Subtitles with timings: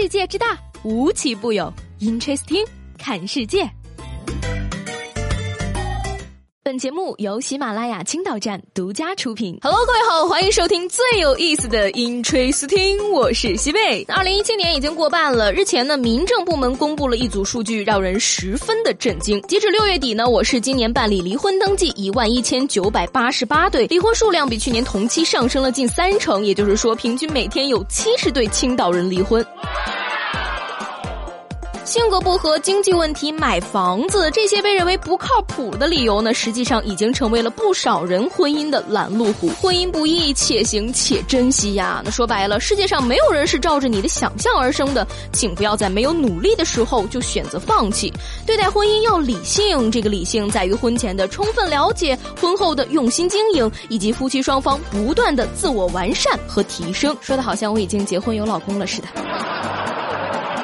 [0.00, 1.74] 世界之大，无奇不有。
[1.98, 2.64] Interesting，
[2.98, 3.68] 看世界。
[6.62, 9.58] 本节目由喜马拉雅青岛站独家出品。
[9.60, 14.04] Hello，各位好，欢迎收听最有意思的 Interesting，我是西贝。
[14.04, 19.42] 二零一七年已经过半了，日前呢，民政部门公布了一组数据，让人十分的震惊。
[19.48, 29.44] 截止六月底呢，我市今年办理离婚登记一万一千九百八十八对，离婚数量比去年同期上升了近三成，也就是说，平均每天有七十对青岛人离婚。
[31.88, 39.48] 性格不合、经济问题、买房子这些被认为不靠谱的理由呢，实际上已经成为了不少人婚姻的拦路虎。
[39.58, 42.02] 婚姻不易，且行且珍惜呀。
[42.04, 48.12] 那说白了，世界上没有人是照着你的想象而生的，请不要在没有努力的时候就选择放弃。
[48.44, 57.16] 对待婚姻要理性，这个理性在于婚前的充分了解，婚后的用心经营，以及夫妻双方不断的自我完善和提升。
[57.22, 59.57] 说的好像我已经结婚有老公了似的。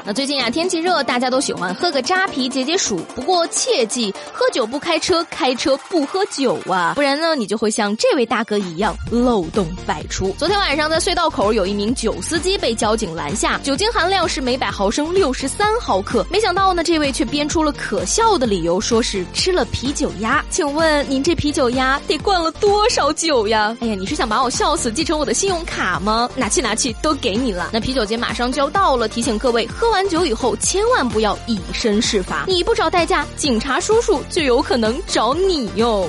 [0.06, 3.00] 那最近啊，天气热，大家都喜欢喝个扎啤解解暑。
[3.14, 10.30] 不过切记，喝酒不开车，开车不喝酒啊，不然呢，你就会像这位大哥一样漏洞百出。
[10.36, 16.22] 昨天晚上在隧道口，有一名酒司机被交警拦下，酒精含量是每百毫升六十三毫克。
[16.30, 20.44] 没想到呢，这位却编出了可笑的理由，说是吃了啤酒鸭。
[20.50, 23.74] 请问您这啤酒鸭得灌了多少酒呀？
[23.80, 26.28] 哎呀，你是想把我笑死，继承我的信用卡吗？
[26.36, 27.70] 拿去拿去，都给你了。
[27.72, 29.93] 那啤酒节马上就要到了，提醒各位喝。
[29.94, 32.44] 完酒以后，千万不要以身试法。
[32.48, 36.08] 你不找代驾，警察叔叔就有可能找你哟。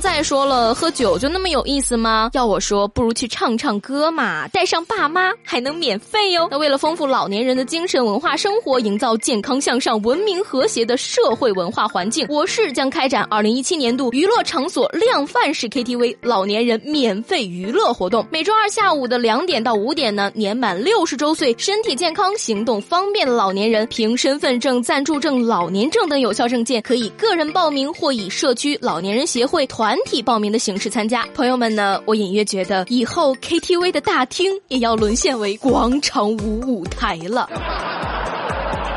[0.00, 2.30] 再说了，喝酒就那么有意思吗？
[2.32, 6.48] 要我说，不如去唱唱歌嘛，带上爸妈还能免费哟。
[6.50, 18.26] 那为了丰富老年人的精神文化生活，营造健康向上、文明和谐的社会文化环境，我市将开展二零一七年度娱乐场所量贩式 KTV 老年人免费娱乐活动。
[18.30, 29.89] 每周二下午的两点到五点呢，年满六十周岁、身体健康、行动方便的老年人，凭身份证、暂住证、老年证等有效证件，可以个人报名或以社区老年人协会团。
[29.90, 32.00] 团体报名的形式参加，朋友们呢？
[32.06, 37.50] 我隐约觉得以后 KTV 的大厅也要沦陷为广场舞舞台了。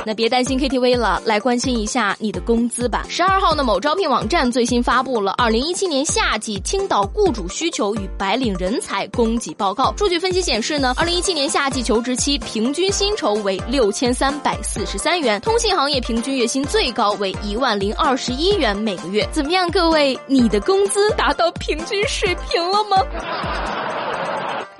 [0.05, 3.05] 那别担心 KTV 了，来关心一下你的工资吧。
[3.09, 9.93] 十二号呢，某招聘网站最新发布了二零一七年夏季青岛雇主需求与白领人才供给报告。
[9.97, 19.27] 数据分析显示呢，二零一七年夏季求职期平均薪酬为六千三百四十三元，通信行业平均月薪最高为一万零二十一元每个月。
[19.31, 23.82] 怎么样，各位，你的工资达到平均水平了吗？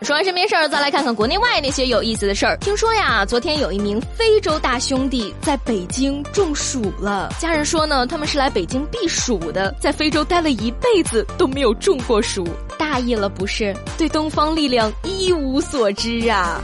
[0.03, 2.57] 说完身边事儿，再来看看国内外那些有意思的事儿。
[2.57, 7.33] 听说呀，昨天有一名非洲大兄弟在北京中暑了。
[7.39, 12.45] 家人说呢，他们是来北京避暑的，在非洲待了一辈子都没有中过暑，
[12.77, 13.73] 大意了不是？
[13.97, 16.61] 对东方力量一无所知啊。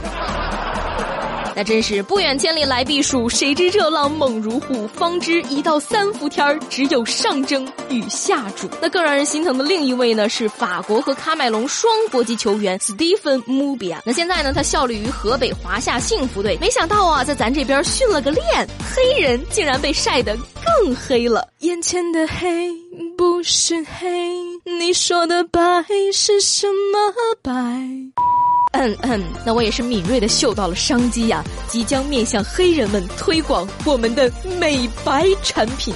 [1.60, 8.66] 那真是不远千里来避暑，谁知热浪猛如虎，方知一到三伏天儿只有上蒸与下煮。
[8.80, 13.94] 那更让人心疼的另一位呢，是法国和喀麦隆双国籍球员 Stephen Mubi。
[14.06, 16.56] 那现在呢，他效力于河北华夏幸福队。
[16.62, 18.66] 没想到啊，在咱这边训了个练，
[18.96, 20.34] 黑人竟然被晒得
[20.64, 21.46] 更黑了。
[21.58, 22.70] 眼前的黑
[23.18, 24.08] 不是黑，
[24.64, 25.60] 你说的白
[26.10, 27.12] 是什么
[27.42, 27.52] 白？
[28.80, 35.94] 嗯嗯，那我也是敏锐的嗅到了商机呀，即将面向黑人们推广我们的美白产品。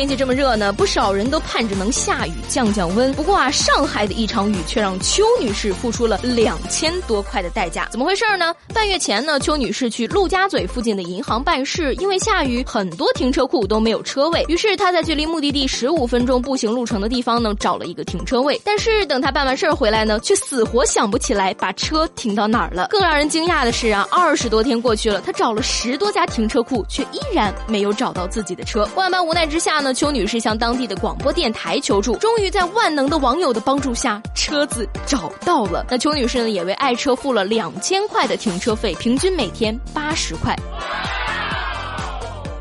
[0.00, 3.12] 天气这么热呢，不少人都盼着能下雨降降温。
[3.12, 7.86] 不过啊，上海的一场雨却让邱女士付出了两千多块的代价。
[7.90, 8.54] 怎么回事呢？
[8.72, 14.42] 半月前呢，邱女士去陆家嘴附近的银行办事，因为下雨，很多停车库都没有车位。
[14.48, 18.58] 于是她在距离目的地十五分钟步行路程的地方呢，找了一个停车位。
[18.64, 22.86] 但是等她办完事儿回来呢，却死活想不起来把车停到哪儿了。
[22.88, 28.88] 更让人惊讶的是啊，二十多天过去了，她找了十多家停车库，却依然没有找到自己的车。
[28.94, 29.89] 万般无奈之下呢。
[29.92, 35.84] 邱女士向当地的广播电台求助，终于在万能的网友的帮助下，车子找到了。
[35.88, 40.56] 那邱女士呢，也为爱车付了两千块的停车费，平均每天八十块。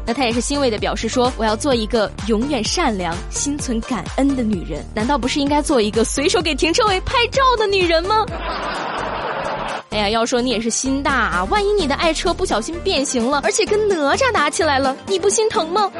[0.06, 4.83] 那她也是欣慰的表示说：“我要做一个永远善良、心存感恩的女人。
[4.95, 8.25] 难道不是应该做一个随手给停车位拍照的女人吗？”
[9.92, 11.44] 哎呀，要说你也是心大啊！
[11.45, 15.92] 万一你的爱车不小心变形了，而且跟哪吒打起来了，你不心疼吗？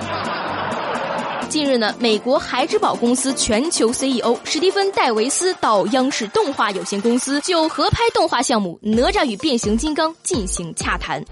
[1.50, 11.25] 近日呢，美国孩之宝公司全球 CEO 史蒂芬·戴维斯到央视动画有限公司就合拍动画项目《哪吒与变形金刚》进行洽谈。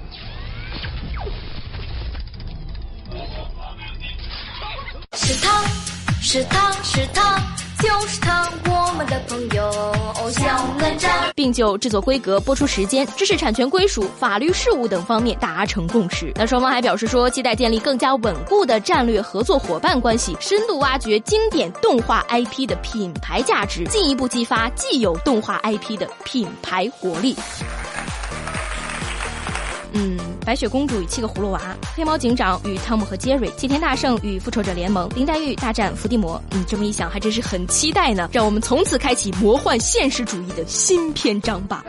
[5.13, 5.63] 是他，
[6.19, 7.39] 是他，是他，
[7.79, 9.71] 就是他，我们的朋友
[10.31, 10.41] 小
[10.79, 11.07] 哪吒。
[11.35, 16.31] 并就制作规格、播出时间、知识产权归属、法律事务等方面达成共识。
[16.35, 27.35] 那双方还表示说，期待建立更加稳固的战略合作伙伴关系，深度挖掘经典动画 IP 的品牌价值，进一步激发既有动画 IP 的品牌活力。
[29.93, 36.41] 嗯，白雪公主与七个葫芦娃，黑猫警长与汤姆和杰瑞，齐天大圣与复仇者联盟，林黛玉大战伏地魔。
[36.51, 38.29] 嗯，这么一想，还真是很期待呢。
[38.31, 41.83] 让我们从此开启魔幻现实主义的新篇章吧。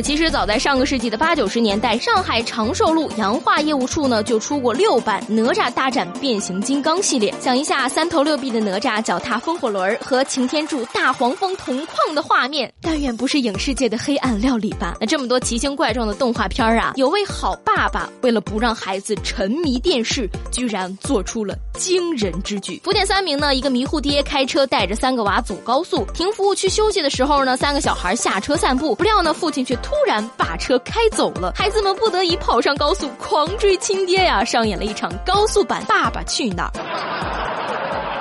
[0.00, 7.34] 其实早在上个世纪的八九十年代，上海长寿路洋化业务处呢就出过六版《哪吒大战变形金刚》系列。
[7.40, 14.96] 想一下三头六臂的哪吒脚踏风火轮和擎天柱大黄蜂同框的画面，但愿不是影视界的黑暗料理吧？
[15.00, 22.80] 那这么多奇形怪状的动画片啊，有位好爸爸为了不让孩子沉迷电视，居然做出了惊人之举。
[22.84, 29.76] 福建三明呢，一个迷糊爹开车带着三个娃走高速，停服务区休息的时候呢，三个小孩下车散步，不料呢，父亲却。
[29.88, 34.44] 突然把车开走了，孩子们不得已跑上高速，狂追亲爹呀！
[34.44, 36.72] 上演了一场高速版《爸爸去哪儿》。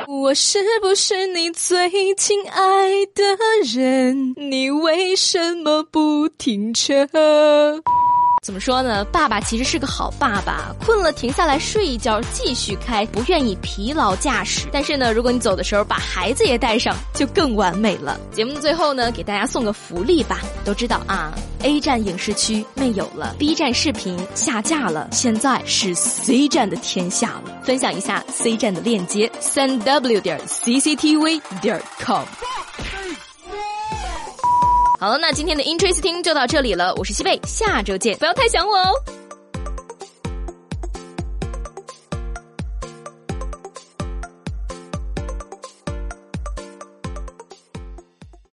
[0.10, 3.22] 我是不是你最亲爱的
[3.66, 4.34] 人？
[4.38, 7.06] 你为什么不停车？
[8.48, 9.04] 怎么说呢？
[9.12, 14.70] 爸爸其实是个好爸爸，困了停下来睡一觉，继续开，不愿意疲劳驾驶。
[14.72, 18.18] 但是呢，如果你走的时候把孩子也带上，就更完美了。
[18.32, 20.40] 节目的最后呢，给大家送个福利吧。
[20.64, 21.34] 都知道啊
[21.64, 27.62] ，A 站影视区没有了，B 站视频下架了，现在是 C 站的天下了。
[27.66, 32.24] 分享一下 C 站的链接：三 w 点 cctv 点 com。
[35.00, 36.92] 好了，那今天的 Interesting 就到这里了。
[36.96, 38.92] 我是西贝，下周见，不要太想我哦。